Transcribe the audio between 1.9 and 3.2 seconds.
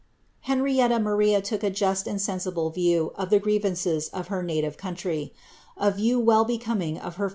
and sensible view